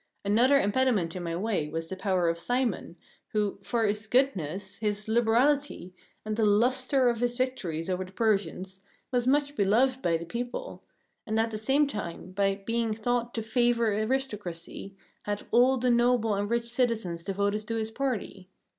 [0.25, 2.95] Another impediment in my way was the power of Cimon,
[3.33, 5.93] who for his goodness, his liberality,
[6.25, 8.79] and the lustre of his victories over the Persians
[9.11, 10.81] was much beloved by the people,
[11.27, 14.95] and at the same time, by being thought to favour aristocracy,
[15.25, 18.49] had all the noble and rich citizens devoted to his party.